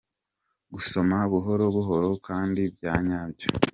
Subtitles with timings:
[0.63, 3.47] Kugusoma buhoro buhoro kandi bya nyabyo.